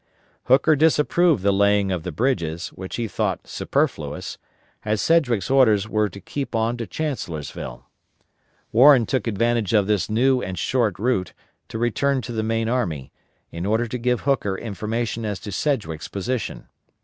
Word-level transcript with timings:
Hooker 0.45 0.75
disapproved 0.75 1.43
the 1.43 1.53
laying 1.53 1.91
of 1.91 2.01
the 2.01 2.11
bridges, 2.11 2.69
which 2.69 2.95
he 2.95 3.07
thought 3.07 3.45
superfluous, 3.45 4.39
as 4.83 4.99
Sedgwick's 4.99 5.51
orders 5.51 5.87
were 5.87 6.09
to 6.09 6.19
keep 6.19 6.55
on 6.55 6.75
to 6.77 6.87
Chancellorsville. 6.87 7.85
Warren 8.71 9.05
took 9.05 9.27
advantage 9.27 9.73
of 9.73 9.85
this 9.85 10.09
new 10.09 10.41
and 10.41 10.57
short 10.57 10.97
route 10.97 11.33
to 11.67 11.77
return 11.77 12.19
to 12.23 12.31
the 12.31 12.41
main 12.41 12.67
army, 12.67 13.11
in 13.51 13.63
order 13.63 13.85
to 13.85 13.97
give 13.99 14.21
Hooker 14.21 14.57
information 14.57 15.23
as 15.23 15.39
to 15.41 15.51
Sedgwick's 15.51 16.07
position. 16.07 16.67